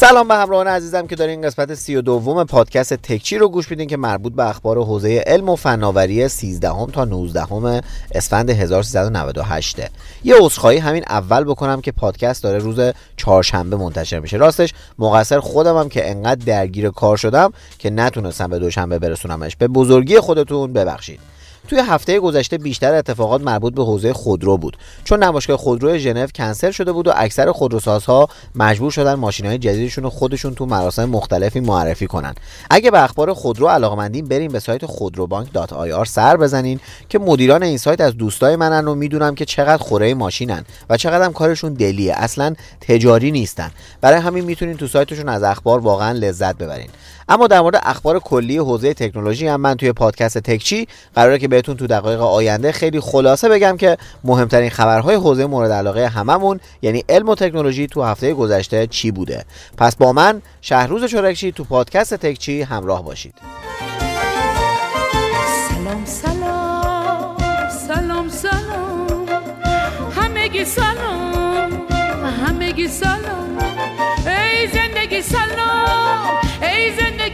[0.00, 3.88] سلام به همراهان عزیزم که دارین قسمت سی و دوم پادکست تکچی رو گوش میدین
[3.88, 7.80] که مربوط به اخبار حوزه علم و فناوری 13 هم تا 19 هم
[8.14, 9.76] اسفند 1398
[10.24, 12.80] یه عذرخواهی همین اول بکنم که پادکست داره روز
[13.16, 14.36] چهارشنبه منتشر میشه.
[14.36, 19.56] راستش مقصر خودمم که انقدر درگیر کار شدم که نتونستم به دوشنبه برسونمش.
[19.56, 21.20] به بزرگی خودتون ببخشید.
[21.68, 24.76] توی هفته گذشته بیشتر اتفاقات مربوط به حوزه خودرو بود.
[25.04, 30.10] چون نمایشگاه خودرو ژنو کنسل شده بود و اکثر خودروسازها مجبور شدن ماشینهای جدیدشون رو
[30.10, 32.34] خودشون تو مراسم مختلفی معرفی کنن.
[32.70, 38.00] اگه به اخبار خودرو علاقمندین بریم به سایت خودروبانک.ir سر بزنین که مدیران این سایت
[38.00, 42.14] از دوستای منن و می‌دونم که چقدر خوره ماشینن و چقدر هم کارشون دلیه.
[42.16, 43.70] اصلا تجاری نیستن.
[44.00, 46.88] برای همین می‌تونین تو سایتشون از اخبار واقعا لذت ببرین.
[47.28, 51.76] اما در مورد اخبار کلی حوزه تکنولوژی هم من توی پادکست تکچی قراره که بهتون
[51.76, 57.28] تو دقایق آینده خیلی خلاصه بگم که مهمترین خبرهای حوزه مورد علاقه هممون یعنی علم
[57.28, 59.44] و تکنولوژی تو هفته گذشته چی بوده.
[59.78, 63.34] پس با من شهروز چورکچی تو پادکست تکچی همراه باشید.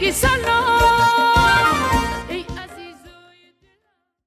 [0.01, 0.84] ای زندگی سلام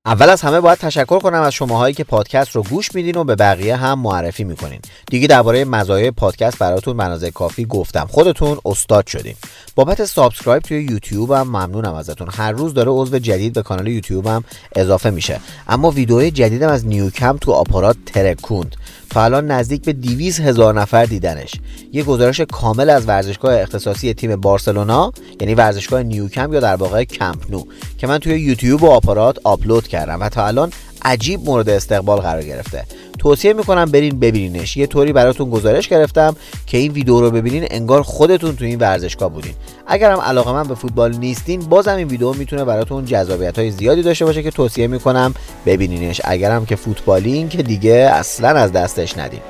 [0.08, 3.36] اول از همه باید تشکر کنم از شماهایی که پادکست رو گوش میدین و به
[3.36, 4.80] بقیه هم معرفی می‌کنین.
[5.10, 8.06] دیگه درباره مزایای پادکست براتون به اندازه کافی گفتم.
[8.10, 9.34] خودتون استاد شدین.
[9.74, 12.28] بابت subscribe توی یوتیوب هم ممنونم ازتون.
[12.30, 14.44] هر روز داره عضو جدید به کانال یوتیوب هم
[14.76, 15.40] اضافه میشه.
[15.68, 18.76] اما ویدیوهای جدیدم از نیوکم تو آپارات ترکوند.
[19.10, 21.54] تا الان نزدیک به 200 هزار نفر دیدنش.
[21.92, 27.50] یه گزارش کامل از ورزشگاه اختصاصی تیم بارسلونا یعنی ورزشگاه نیوکم یا در واقع کمپ
[27.50, 27.64] نو
[27.98, 29.97] که من توی یوتیوب و آپارات آپلود کردم.
[30.06, 32.84] و تا الان عجیب مورد استقبال قرار گرفته.
[33.18, 34.76] توصیه می‌کنم برین ببینینش.
[34.76, 39.30] یه طوری براتون گزارش گرفتم که این ویدیو رو ببینین انگار خودتون تو این ورزشگاه
[39.30, 39.54] بودین.
[39.86, 44.24] اگرم علاقه من به فوتبال نیستین بازم این ویدیو می‌تونه براتون جذابیت های زیادی داشته
[44.24, 45.34] باشه که توصیه می‌کنم
[45.66, 46.20] ببینینش.
[46.24, 49.40] اگرم که فوتبالین که دیگه اصلا از دستش ندین.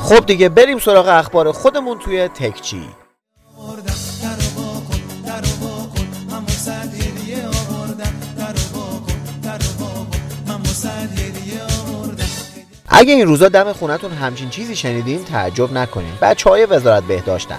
[0.00, 2.82] خب دیگه بریم سراغ اخبار خودمون توی تکچی
[12.96, 16.12] اگه این روزا دم خونتون همچین چیزی شنیدین تعجب نکنین.
[16.22, 17.58] بچه های وزارت بهداشتن.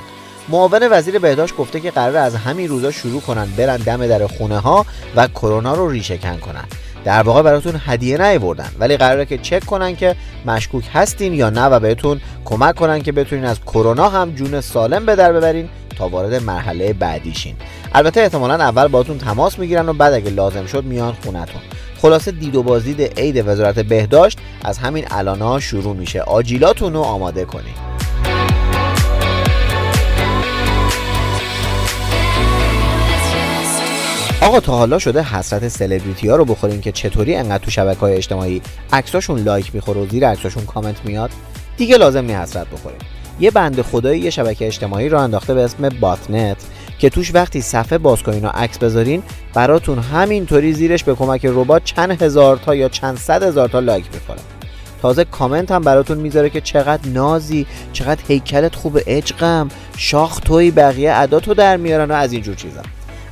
[0.49, 4.59] معاون وزیر بهداشت گفته که قرار از همین روزا شروع کنن برن دم در خونه
[4.59, 4.85] ها
[5.15, 6.63] و کرونا رو ریشهکن کنن.
[7.05, 11.65] در واقع براتون هدیه نیاوردن ولی قراره که چک کنن که مشکوک هستین یا نه
[11.65, 16.07] و بهتون کمک کنن که بتونین از کرونا هم جون سالم به در ببرین تا
[16.09, 17.55] وارد مرحله بعدیشین.
[17.93, 21.61] البته احتمالا اول باهاتون تماس می‌گیرن و بعد اگه لازم شد میان خونتون.
[22.01, 26.21] خلاصه دید و بازدید عید وزارت بهداشت از همین الانا شروع میشه.
[26.21, 27.75] آجیلاتون رو آماده کنین
[34.41, 38.13] آقا تا حالا شده حسرت سلبریتی ها رو بخورین که چطوری انقدر تو شبکه های
[38.13, 38.61] اجتماعی
[38.93, 41.31] عکساشون لایک می‌خوره و زیر عکساشون کامنت میاد؟
[41.77, 42.99] دیگه لازم نی حسرت بخورین.
[43.39, 46.57] یه بنده خدایی یه شبکه اجتماعی رو انداخته به اسم Botnet
[46.99, 49.23] که توش وقتی صفحه باز کنین و عکس بذارین
[49.53, 54.05] براتون همینطوری زیرش به کمک ربات چند هزار تا یا چند صد هزار تا لایک
[54.13, 54.39] می‌خوره.
[55.01, 61.13] تازه کامنت هم براتون می‌ذاره که چقدر نازی چقدر هیکلت خوبه عشقم شاخ تویی بقیه
[61.13, 62.81] اداتو در میارن و از اینجور چیزا.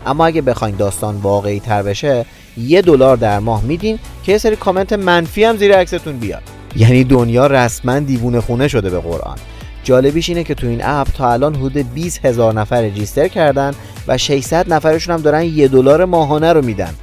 [0.05, 2.25] اما اگه بخواین داستان واقعی تر بشه
[2.57, 6.43] یه دلار در ماه میدین که یه سری کامنت منفی هم زیر عکستون بیاد.
[6.75, 9.37] یعنی دنیا رسما دیوونه خونه شده به قرآن.
[9.83, 13.73] جالبیش اینه که تو این اپ تا الان حدود 20 هزار نفر رجیستر کردن
[14.07, 16.93] و 600 نفرشون هم دارن یه دلار ماهانه رو میدن.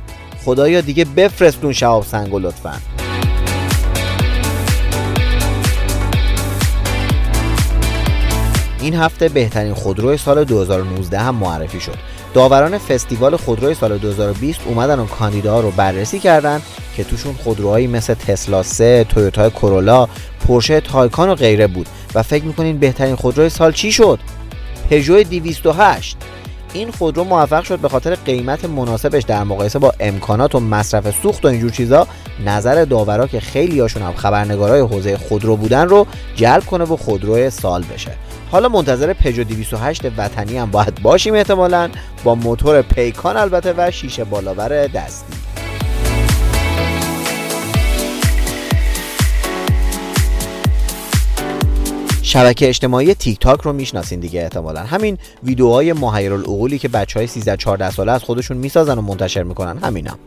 [0.44, 2.72] خدایا دیگه بفرستون شهاب سنگو لطفاً.
[8.80, 11.96] این هفته بهترین خودرو سال 2019 هم معرفی شد.
[12.34, 16.62] داوران فستیوال خودروی سال 2020 اومدن و کاندیداها رو بررسی کردن
[16.96, 20.08] که توشون خودروهایی مثل تسلا 3 تویوتا کرولا
[20.46, 21.86] پورشه تایکان و غیره بود.
[22.14, 24.18] و فکر می‌کنین بهترین خودروی سال چی شد؟
[24.90, 26.16] پژو 208
[26.72, 31.44] این خودرو موفق شد به خاطر قیمت مناسبش در مقایسه با امکانات و مصرف سوخت
[31.44, 32.06] و اینجور چیزا
[32.44, 37.50] نظر داورا که خیلی هاشون هم خبرنگارای حوزه خودرو بودن رو جلب کنه و خودرو
[37.50, 38.10] سال بشه.
[38.50, 41.90] حالا منتظر پژو 208 وطنی هم باید باشیم احتمالا.
[42.24, 45.49] با موتور پیکان البته و شیشه بالاور دستی.
[52.30, 54.80] شبکه اجتماعی تیک تاک رو می‌شناسین دیگه احتمالا.
[54.80, 59.78] همین ویدیوهای محیرالعقولی که بچه های 13 14 ساله از خودشون می‌سازن و منتشر می‌کنن
[59.78, 60.18] همینا.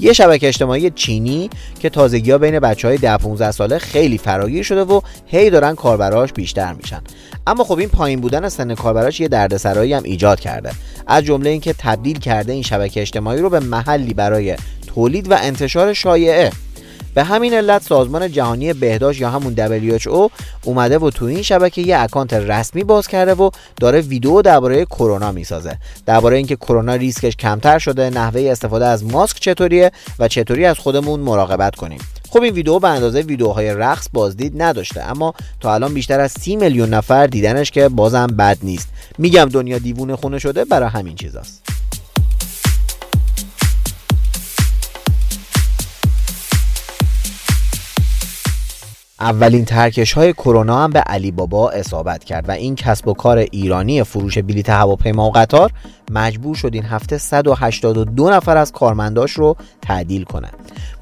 [0.00, 1.50] یه شبکه اجتماعی چینی
[1.80, 5.74] که تازگی ها بین بچه های 10 15 ساله خیلی فراگیر شده و هی دارن
[5.74, 7.00] کاربراش بیشتر میشن.
[7.46, 10.72] اما خب این پایین بودن سن کاربراش یه دردسرایی هم ایجاد کرده.
[11.06, 14.56] از جمله اینکه تبدیل کرده این شبکه اجتماعی رو به محلی برای
[14.86, 16.50] تولید و انتشار شایعه
[17.16, 20.30] به همین علت سازمان جهانی بهداشت یا همون WHO
[20.62, 25.32] اومده و تو این شبکه یه اکانت رسمی باز کرده و داره ویدیو درباره کرونا
[25.32, 25.78] می‌سازه.
[26.06, 31.20] درباره اینکه کرونا ریسکش کمتر شده نحوه استفاده از ماسک چطوریه و چطوری از خودمون
[31.20, 32.00] مراقبت کنیم.
[32.30, 36.56] خب این ویدیو به اندازه ویدیوهای رقص بازدید نداشته اما تا الان بیشتر از سی
[36.56, 38.88] میلیون نفر دیدنش که بازم بد نیست.
[39.18, 41.75] میگم دنیا دیوونه خونه شده برای همین چیزاست.
[49.20, 53.38] اولین ترکش های کرونا هم به علی بابا اصابت کرد و این کسب و کار
[53.38, 55.72] ایرانی فروش بلیت هواپیما و قطار
[56.10, 60.48] مجبور شد این هفته 182 نفر از کارمنداش رو تعدیل کنه.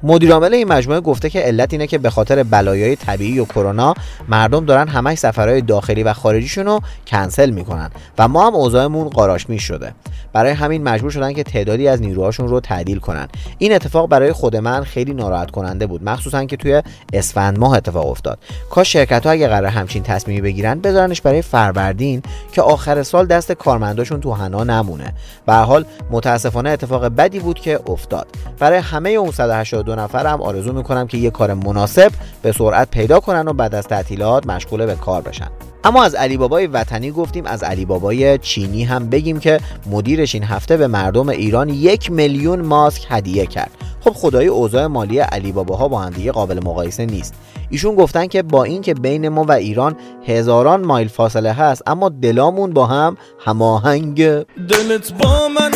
[0.02, 3.94] مدیرعامل این مجموعه گفته که علت اینه که به خاطر بلایای طبیعی و کرونا
[4.28, 9.58] مردم دارن همش سفرهای داخلی و خارجیشون رو کنسل می‌کنن و ما هم اوضاعمون قاراشمی
[9.58, 9.94] شده.
[10.32, 13.28] برای همین مجبور شدن که تعدادی از نیروهاشون رو تعدیل کنن.
[13.58, 18.06] این اتفاق برای خود من خیلی ناراحت کننده بود مخصوصا که توی اسفند ماه اتفاق
[18.06, 18.38] افتاد.
[18.70, 22.22] کاش شرکت ها اگه قرار همچین تصمیمی بگیرن بذارنش برای فروردین
[22.52, 24.64] که آخر سال دست کارمنداشون تو حنا
[24.94, 25.14] نمونه
[25.46, 28.26] به حال متاسفانه اتفاق بدی بود که افتاد.
[28.58, 32.12] برای همه اون 182 نفر هم آرزو می‌کنم که یه کار مناسب
[32.42, 35.48] به سرعت پیدا کنن و بعد از تعطیلات مشغول به کار بشن.
[35.84, 39.60] اما از علی بابای وطنی گفتیم از علی بابای چینی هم بگیم که
[39.90, 43.70] مدیرش این هفته به مردم ایران یک میلیون ماسک هدیه کرد.
[44.00, 47.34] خب خدای اوضاع مالی علی باباها با هم دیگه قابل مقایسه نیست.
[47.70, 49.96] ایشون گفتن که با اینکه بین ما و ایران
[50.26, 54.24] هزاران مایل فاصله هست اما دلامون با هم هماهنگ
[54.68, 55.70] دلت با من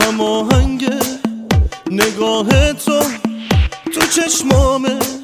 [0.00, 0.90] هماهنگ
[1.90, 3.00] نگاه تو
[3.94, 5.21] تو چشمامه.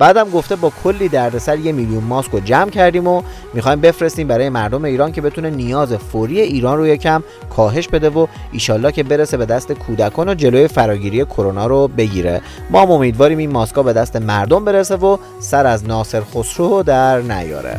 [0.00, 3.22] بعدم گفته با کلی دردسر یه میلیون ماسک رو جمع کردیم و
[3.54, 7.22] می‌خوایم بفرستیم برای مردم ایران که بتونه نیاز فوری ایران رو یکم
[7.56, 12.40] کاهش بده و ایشالله که برسه به دست کودکان و جلوی فراگیری کرونا رو بگیره.
[12.70, 17.78] ما امیدواریم این ماسکا به دست مردم برسه و سر از ناصر خسرو در نیاره.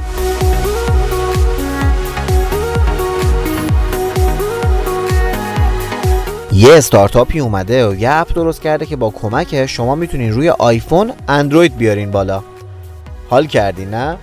[6.54, 11.12] یه استارتاپی اومده و یه اپ درست کرده که با کمک شما می‌تونین روی آیفون
[11.28, 12.44] اندروید بیارین بالا.
[13.30, 14.18] حال کردین نه؟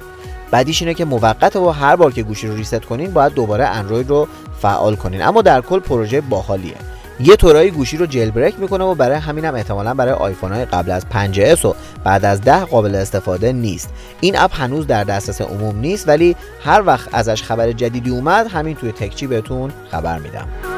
[0.51, 4.11] بعدیش اینه که موقت و هر بار که گوشی رو ریست کنین باید دوباره اندروید
[4.11, 4.29] رو
[4.63, 5.23] فعال کنین.
[5.23, 6.75] اما در کل پروژه باحالیه.
[7.21, 10.65] یه طورایی گوشی رو جل بریک می‌کنه و برای همین هم احتمالا برای آیفون های
[10.65, 13.89] قبل از 5S و بعد از 10 قابل استفاده نیست.
[14.21, 18.77] این اپ هنوز در دسترس عموم نیست ولی هر وقت ازش خبر جدیدی اومد همین
[18.77, 20.78] توی تکچی بهتون خبر میدم.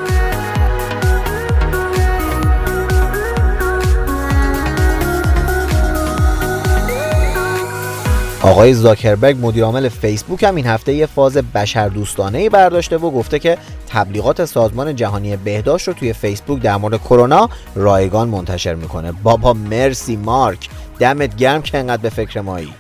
[8.43, 13.59] آقای زاکربرگ مدیرعامل فیسبوک هم این هفته یه فاز بشردوستانه ای برداشته و گفته که
[13.89, 19.13] تبلیغات سازمان جهانی بهداشت رو توی فیسبوک در مورد کرونا رایگان منتشر می‌کنه.
[19.13, 20.69] بابا مرسی مارک.
[20.99, 22.75] دمت گرم که انقدر به فکر مایی.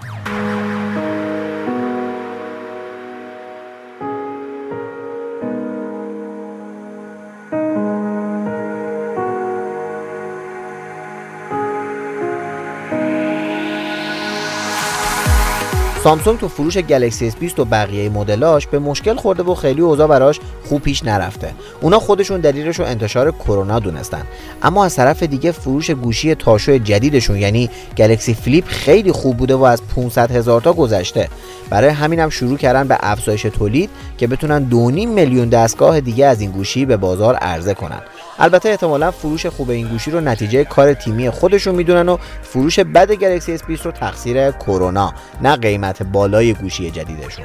[16.04, 20.40] سامسونگ تو فروش گلکسی S20 و بقیه مدلاش به مشکل خورده و خیلی اوضاع براش
[20.64, 21.54] خوب پیش نرفته.
[21.80, 24.22] اونا خودشون دلیلش رو انتشار کرونا دونستن.
[24.62, 29.62] اما از طرف دیگه فروش گوشی تاشو جدیدشون یعنی گلکسی فلیپ خیلی خوب بوده و
[29.62, 31.28] از 500 هزار تا گذشته.
[31.70, 34.76] برای همین هم شروع کردن به افزایش تولید که بتونن 2.5
[35.06, 38.00] میلیون دستگاه دیگه از این گوشی به بازار عرضه کنن.
[38.38, 43.12] البته احتمالا فروش خوب این گوشی رو نتیجه کار تیمی خودشون می‌دونن و فروش بد
[43.12, 47.44] گلکسی S20 رو تقصیر کرونا نه قیمت بالای گوشی جدیدشون.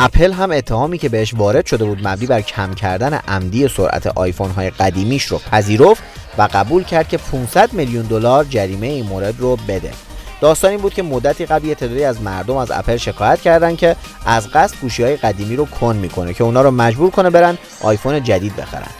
[0.00, 4.50] اپل هم اتهامی که بهش وارد شده بود مبنی بر کم کردن عمدی سرعت آیفون
[4.50, 6.02] های قدیمیش رو پذیرفت
[6.38, 9.90] و قبول کرد که 500 میلیون دلار جریمه این مورد رو بده.
[10.40, 13.96] داستان این بود که مدتی قبل یه تعدادی از مردم از اپل شکایت کردن که
[14.26, 18.22] از قصد گوشی های قدیمی رو کن می‌کنه که اونا رو مجبور کنه برن آیفون
[18.22, 18.90] جدید بخرن.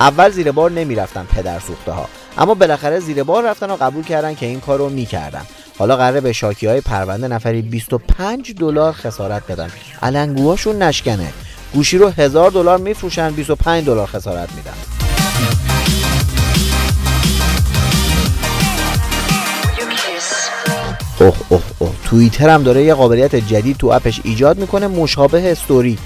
[0.00, 2.08] اول زیر بار نمی‌رفتن پدر سوخته ها
[2.38, 5.42] اما بالاخره زیر بار رفتن و قبول کردن که این کار رو می‌کردن.
[5.78, 9.70] حالا قراره به شاکی های پرونده نفری 25 دلار خسارت بدن.
[10.02, 11.32] علنگوهاشون نشکنه.
[11.72, 14.93] گوشی رو هزار دلار میفروشن 25 دلار خسارت میدن.
[21.24, 21.92] اوه اوه اوه.
[22.04, 25.98] توییتر هم داره یه قابلیت جدید تو اپش ایجاد می‌کنه مشابه استوری.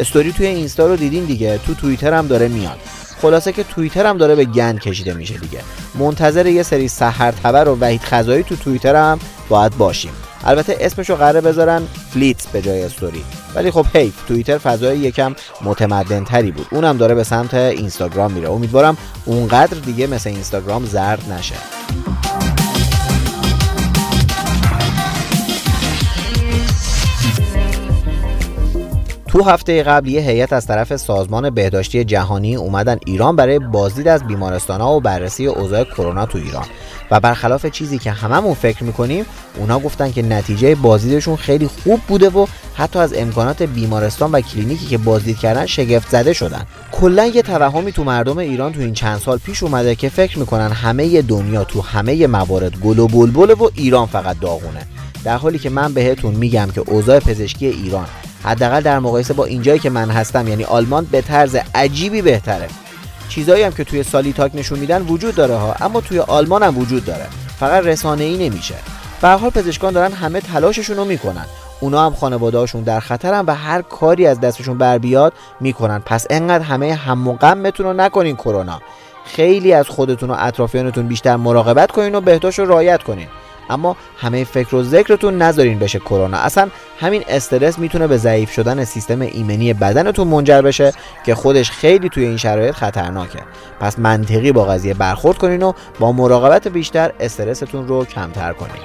[0.00, 2.78] استوری توی اینستا رو دیدین دیگه؟ تو توییتر هم داره میاد.
[3.22, 5.60] خلاصه که توییتر هم داره به گند کشیده میشه دیگه.
[5.98, 10.12] منتظر یه سری سحر تبر و وحید خزایی تو توییتر هم باید باشیم.
[10.44, 13.24] البته اسمشو قراره بذارن فلیت به جای استوری.
[13.54, 16.66] ولی خب هی توییتر فضای یکم متمدن تری بود.
[16.70, 18.50] اونم داره به سمت اینستاگرام میره.
[18.50, 21.56] امیدوارم اونقدر دیگه مثل اینستاگرام زرد نشه.
[29.32, 34.26] تو هفته قبل یه هیئت از طرف سازمان بهداشتی جهانی اومدن ایران برای بازدید از
[34.26, 36.64] بیمارستانها و بررسی اوضاع کرونا تو ایران.
[37.10, 39.24] و برخلاف چیزی که هممون فکر می‌کنیم
[39.58, 44.86] اونا گفتن که نتیجه بازدیدشون خیلی خوب بوده و حتی از امکانات بیمارستان و کلینیکی
[44.86, 46.66] که بازدید کردن شگفت زده شدن.
[46.92, 50.70] کلا یه توهمی تو مردم ایران تو این چند سال پیش اومده که فکر می‌کنن
[50.72, 54.86] همه دنیا تو همه موارد گل و بلبل و ایران فقط داغونه.
[55.24, 58.06] در حالی که من بهتون میگم که اوضاع پزشکی ایران
[58.44, 62.68] حداقل در مقایسه با اینجایی که من هستم یعنی آلمان به طرز عجیبی بهتره.
[63.28, 66.78] چیزایی هم که توی سالی تاک نشون میدن وجود داره ها اما توی آلمان هم
[66.78, 67.26] وجود داره.
[67.58, 68.74] فقط رسانه ای نمیشه.
[69.22, 71.44] به حال پزشکان دارن همه تلاششون رو می‌کنن.
[71.80, 75.98] اونا هم خانواده‌هاشون در خطرن و هر کاری از دستشون بر بیاد می‌کنن.
[75.98, 78.80] پس انقدر همه هم و غمتون رو نکنین کرونا.
[79.24, 83.26] خیلی از خودتون و اطرافیانتون بیشتر مراقبت کنین و بهداشت رو رعایت کنین.
[83.70, 86.36] اما همه فکر و ذکرتون نذارین بشه کرونا.
[86.36, 86.68] اصلا
[87.00, 90.92] همین استرس می‌تونه به ضعیف شدن سیستم ایمنی بدنتون منجر بشه
[91.26, 93.38] که خودش خیلی توی این شرایط خطرناکه.
[93.80, 98.82] پس منطقی با قضیه برخورد کنین و با مراقبت بیشتر استرستون رو کمتر کنین.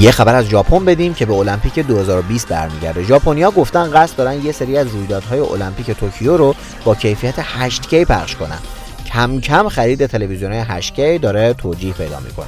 [0.00, 3.02] یه خبر از ژاپن بدیم که به المپیک 2020 برمیگرده.
[3.02, 6.54] ژاپنیا گفتن قصد دارن یه سری از رویدادهای المپیک توکیو رو
[6.84, 8.58] با کیفیت 8K پخش کنن.
[9.26, 12.46] کم خرید تلویزیون 8K داره توجیه پیدا می‌کنه.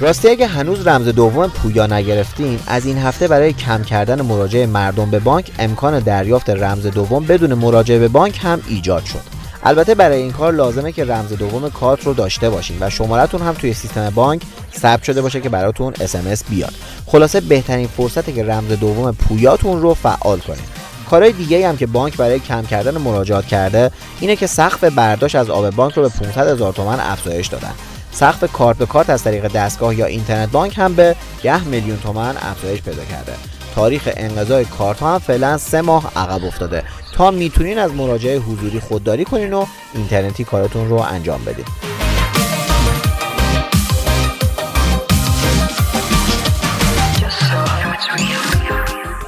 [0.00, 5.10] راستی اگه هنوز رمز دوم پویا نگرفتین از این هفته برای کم کردن مراجعه مردم
[5.10, 9.22] به بانک امکان دریافت رمز دوم بدون مراجعه به بانک هم ایجاد شد.
[9.64, 13.52] البته برای این کار لازمه که رمز دوم کارت رو داشته باشین و شمارتون هم
[13.52, 14.42] توی سیستم بانک
[14.76, 16.74] ثبت شده باشه که براتون اس بیاد.
[17.06, 20.81] خلاصه بهترین فرصته که رمز دوم پویاتون رو فعال کنید
[21.12, 23.90] کارهای دیگه هم که بانک برای کم کردن مراجعات کرده
[24.20, 27.72] اینه که سقف برداشت از آب بانک رو به 500 هزار تومن افزایش دادن.
[28.12, 32.36] سقف کارت به کارت از طریق دستگاه یا اینترنت بانک هم به 10 میلیون تومن
[32.36, 33.32] افزایش پیدا کرده.
[33.74, 36.82] تاریخ انقضای کارت ها هم فعلا سه ماه عقب افتاده.
[37.14, 41.64] تا می‌تونین از مراجعه حضوری خودداری کنین و اینترنتی کارتون رو انجام بدین.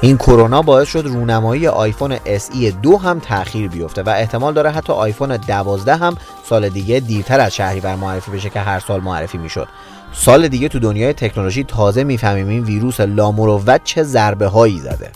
[0.05, 4.93] این کرونا باعث شد رونمایی آیفون SE دو هم تاخیر بیفته و احتمال داره حتی
[4.93, 9.67] آیفون 12 هم سال دیگه دیرتر از شهریور معرفی بشه که هر سال معرفی می‌شد.
[10.13, 15.11] سال دیگه تو دنیای تکنولوژی تازه می‌فهمیم این ویروس لامروت چه ضربه هایی زده.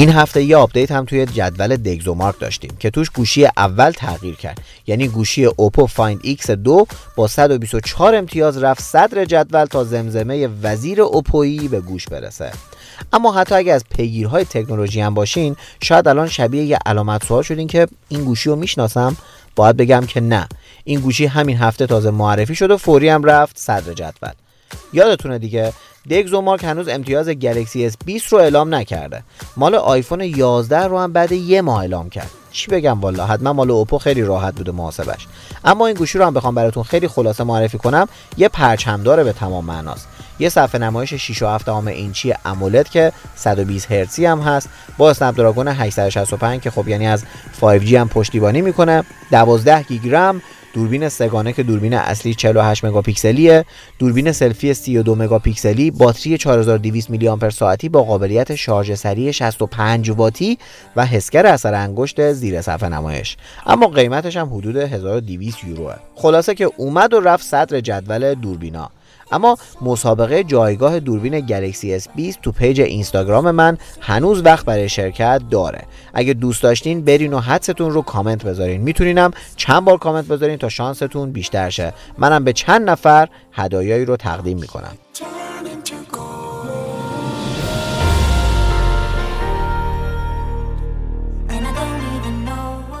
[0.00, 4.60] این هفته یه آپدیت هم توی جدول DxOMark داشتیم که توش گوشی اول تغییر کرد.
[4.86, 11.68] یعنی گوشی Oppo Find X2 با 124 امتیاز رفت صدر جدول تا زمزمه وزیر اوپویی
[11.68, 12.52] به گوش برسه.
[13.12, 17.66] اما حتی اگه از پیگیرهای تکنولوژی هم باشین شاید الان شبیه یه علامت سوال شدین
[17.66, 19.16] که این گوشی رو می‌شناسم؟
[19.56, 20.48] باید بگم که نه.
[20.84, 24.32] این گوشی همین هفته تازه معرفی شد و فوری هم رفت صدر جدول.
[24.92, 25.72] یادتونه دیگه
[26.10, 29.22] دگزومارک هنوز امتیاز گلکسی S20 رو اعلام نکرده.
[29.56, 32.30] مال آیفون 11 رو هم بعد یه ماه اعلام کرد.
[32.52, 35.26] چی بگم والا حتما مال اوپو خیلی راحت بوده محاسبش.
[35.64, 39.64] اما این گوشی رو هم بخوام براتون خیلی خلاصه معرفی کنم یه پرچمدار به تمام
[39.64, 40.08] معناست.
[40.38, 45.68] یه صفحه نمایش 6 و 7 اینچی AMOLED که 120 هرتزی هم هست با Snapdragon
[45.68, 47.24] 865 که خب یعنی از
[47.60, 50.42] 5G هم پشتیبانی می‌کنه 12 گیگ رم
[50.74, 53.64] دوربین سه گانه که دوربین اصلی 48 مگاپیکسلیه.
[53.98, 60.58] دوربین سلفی 32 مگاپیکسلی باتری 4200 میلی آمپر ساعتی با قابلیت شارژ سریع 65 واتی
[60.96, 63.36] و حسگر اثر انگشت زیر صفحه نمایش.
[63.66, 65.94] اما قیمتش هم حدود 1200 یوروه.
[66.14, 68.90] خلاصه که اومد و رفت صدر جدول دوربینا.
[69.32, 75.82] اما مسابقه جایگاه دوربین Galaxy S20 تو پیج اینستاگرام من هنوز وقت برای شرکت داره.
[76.14, 78.80] اگه دوست داشتین برین و حدستون رو کامنت بذارین.
[78.80, 81.92] میتونینم چند بار کامنت بذارین تا شانستون بیشتر شه.
[82.18, 84.92] منم به چند نفر هدایایی رو تقدیم می‌کنم.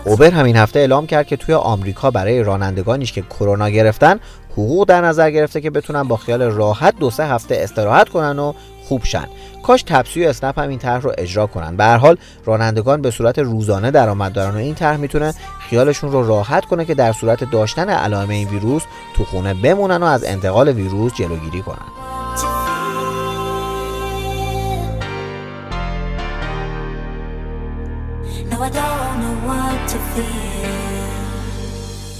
[0.04, 4.20] اوبر همین هفته اعلام کرد که توی آمریکا برای رانندگانیش که کرونا گرفتن
[4.52, 8.52] حقوق در نظر گرفته که بتونن با خیال راحت دو سه هفته استراحت کنن و
[8.88, 9.26] خوب شن.
[9.62, 11.76] کاش تپسی و اسنپ هم این طرح رو اجرا کنن.
[11.76, 15.34] به هر حال رانندگان به صورت روزانه درآمد دارن و این طرح می‌تونه
[15.68, 18.82] خیالشون رو راحت کنه که در صورت داشتن علائم این ویروس
[19.16, 21.86] تو خونه بمونن و از انتقال ویروس جلوگیری کنن.
[28.62, 30.99] I don't know what to feel.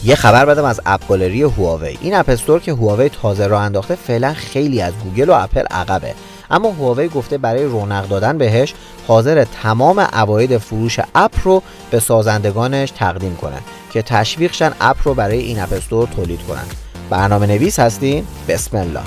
[0.04, 4.34] یه خبر بدم از AppGallery هواوی این app store که هواوی تازه راه انداخته فعلا
[4.34, 6.14] خیلی از گوگل و اپل عقبه.
[6.50, 8.74] اما هواوی گفته برای رونق دادن بهش
[9.08, 13.56] حاضره تمام عواید فروش app رو به سازندگانش تقدیم کنه
[13.92, 16.66] که تشویق شن app رو برای این app store تولید کنن.
[17.10, 19.00] برنامه نویس هستین؟ بسم الله.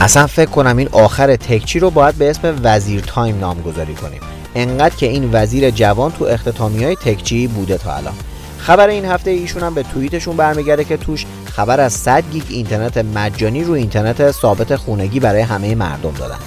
[0.00, 4.20] اصلا فکر کنم این آخر تکچی رو باید به اسم وزیر time نامگذاری کنیم.
[4.58, 8.14] انقدر که این وزیر جوان تو اختتامیه های تکچی بوده تا الان.
[8.58, 12.98] خبر این هفته ایشون هم به توییتشون برمیگرده که توش خبر از 100 گیگ اینترنت
[12.98, 16.38] مجانی رو اینترنت ثابت خونگی برای همه مردم دادن.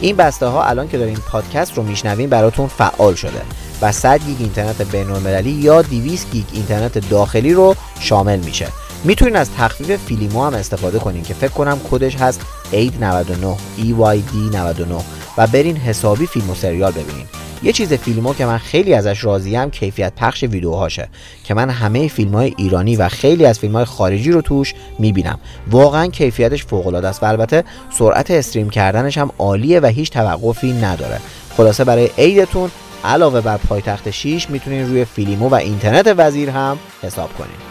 [0.00, 3.42] این بسته ها الان که دارین پادکست رو میشنوین براتون فعال شده
[3.82, 8.66] و 100 گیگ اینترنت بین‌المللی یا 200 گیگ اینترنت داخلی رو شامل میشه.
[9.04, 12.40] می‌تونین از تخفیف فیلیمو هم استفاده کنین که فکر کنم کدش هست
[12.72, 15.04] AID 99 EYD 99
[15.38, 17.26] و برین حسابی فیلم و سریال ببینین.
[17.62, 21.08] یه چیز فیلمو که من خیلی ازش راضیم کیفیت پخش ویدیوهاشه
[21.44, 25.38] که من همه فیلم های ایرانی و خیلی از فیلم های خارجی رو توش می‌بینم.
[25.70, 30.72] واقعا کیفیتش فوق العاده است و البته سرعت استریم کردنش هم عالیه و هیچ توقفی
[30.72, 31.20] نداره.
[31.56, 32.70] خلاصه برای عیدتون
[33.04, 37.69] علاوه بر پایتخت 6 می‌تونین روی فیلیمو و اینترنت وزیر هم حساب کنین.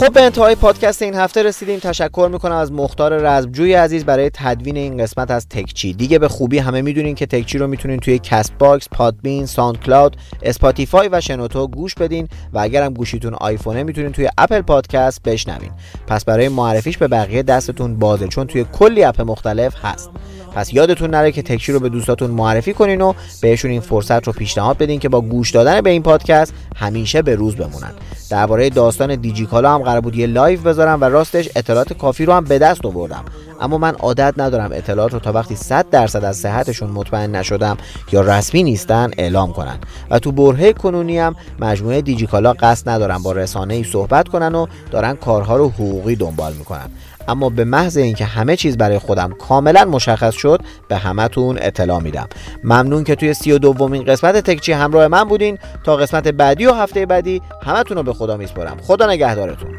[0.00, 1.78] خب به انتهای پادکست این هفته رسیدیم.
[1.78, 5.92] تشکر می‌کنم از مختار رزمجوی عزیز برای تدوین این قسمت از تکچی.
[5.92, 11.20] دیگه به خوبی همه می‌دونین که تکچی رو می‌تونین توی Castbox، Podbean، SoundCloud، Spotify و
[11.20, 15.70] شنوتو گوش بدین و اگر هم گوشیتون آیفونه می‌تونین توی Apple Podcast بشنوین.
[16.06, 20.10] پس برای معرفیش به بقیه دستتون بازه چون توی کلی اپ مختلف هست.
[20.54, 24.32] پس یادتون نره که تکچی رو به دوستاتون معرفی کنین و بهشون این فرصت رو
[24.32, 27.92] پیشنهاد بدین که با گوش دادن به این پادکست همیشه به روز بمونن.
[28.30, 32.44] درباره داستان دیجیکالا هم قرار بود یه live بذارم و راستش اطلاعات کافی رو هم
[32.44, 33.24] به دست آوردم.
[33.60, 37.76] اما من عادت ندارم اطلاعات رو تا وقتی 100 درصد از صحتشون مطمئن نشدم
[38.12, 39.78] یا رسمی نیستن اعلام کنم.
[40.10, 44.66] و تو برهه کنونی هم مجموعه دیجیکالا قصد ندارن با رسانه ای صحبت کنن و
[44.90, 46.90] دارن کارها رو حقوقی دنبال می‌کنن.
[47.30, 52.28] اما به محض اینکه همه چیز برای خودم کاملا مشخص شد به همتون اطلاع میدم.
[52.64, 55.58] ممنون که توی سی و دومین قسمت تکچی همراه من بودین.
[55.84, 58.76] تا قسمت بعدی و هفته بعدی همتون رو به خدا میسپارم.
[58.82, 59.70] خدا نگهدارتون.